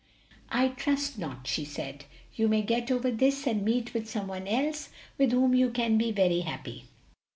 [0.49, 2.05] "I trust not," she said;
[2.35, 4.89] "you may get over this and meet with some one else
[5.19, 6.85] with whom you can be very happy."